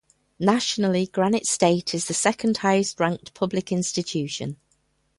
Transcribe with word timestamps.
Nationally, 0.39 1.05
Granite 1.05 1.45
State 1.45 1.93
is 1.93 2.05
the 2.05 2.15
second-highest 2.15 2.99
ranked 2.99 3.35
public 3.35 3.71
institution. 3.71 4.57